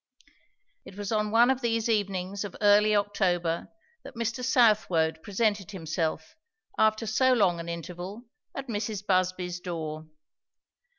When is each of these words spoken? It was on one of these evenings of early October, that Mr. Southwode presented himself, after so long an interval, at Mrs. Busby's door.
It 0.83 0.97
was 0.97 1.11
on 1.11 1.29
one 1.29 1.51
of 1.51 1.61
these 1.61 1.87
evenings 1.87 2.43
of 2.43 2.55
early 2.59 2.95
October, 2.95 3.67
that 4.03 4.15
Mr. 4.15 4.43
Southwode 4.43 5.21
presented 5.21 5.69
himself, 5.69 6.35
after 6.75 7.05
so 7.05 7.33
long 7.33 7.59
an 7.59 7.69
interval, 7.69 8.25
at 8.55 8.65
Mrs. 8.65 9.05
Busby's 9.05 9.59
door. 9.59 10.07